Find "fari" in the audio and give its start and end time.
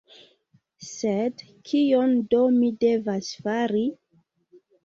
3.45-3.87